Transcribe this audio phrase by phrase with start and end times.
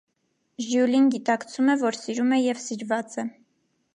[0.67, 3.29] Ժյուլին գիտակցում է, որ սիրում է և սիրված է։